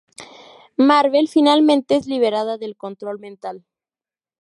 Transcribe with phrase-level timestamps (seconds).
[0.77, 3.63] Marvel, finalmente es liberada del control mental.